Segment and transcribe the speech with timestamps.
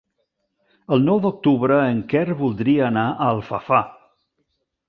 [0.95, 3.87] El nou d'octubre en Quer voldria anar a Alfafar.